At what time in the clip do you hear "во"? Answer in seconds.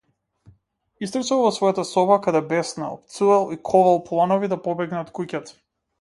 1.47-1.51